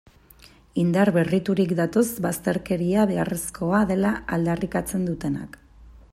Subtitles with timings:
[0.83, 5.63] Indar berriturik datoz bazterkeria beharrezkoa dela aldarrikatzen dutenak.